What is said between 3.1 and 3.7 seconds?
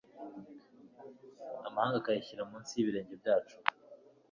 byacu